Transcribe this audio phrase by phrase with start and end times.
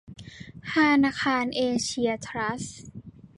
[0.71, 0.73] ธ
[1.03, 2.81] นาคารเอเชียทรัสต์